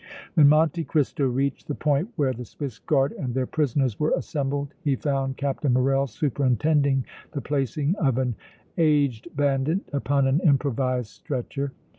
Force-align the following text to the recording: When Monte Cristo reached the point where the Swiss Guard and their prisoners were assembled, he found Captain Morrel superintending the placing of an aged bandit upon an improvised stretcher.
When 0.33 0.49
Monte 0.49 0.83
Cristo 0.85 1.27
reached 1.27 1.67
the 1.67 1.75
point 1.75 2.09
where 2.15 2.33
the 2.33 2.43
Swiss 2.43 2.79
Guard 2.79 3.11
and 3.11 3.35
their 3.35 3.45
prisoners 3.45 3.99
were 3.99 4.09
assembled, 4.15 4.73
he 4.83 4.95
found 4.95 5.37
Captain 5.37 5.71
Morrel 5.73 6.07
superintending 6.07 7.05
the 7.33 7.41
placing 7.41 7.95
of 7.97 8.17
an 8.17 8.33
aged 8.79 9.27
bandit 9.35 9.81
upon 9.93 10.25
an 10.25 10.39
improvised 10.39 11.11
stretcher. 11.11 11.73